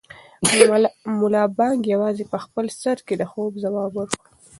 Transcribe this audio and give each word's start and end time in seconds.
ملا 1.19 1.43
بانګ 1.57 1.79
یوازې 1.93 2.23
په 2.31 2.37
خپل 2.43 2.65
سر 2.81 2.97
کې 3.07 3.15
د 3.17 3.23
هو 3.31 3.43
ځواب 3.63 3.91
ورکړ. 3.95 4.25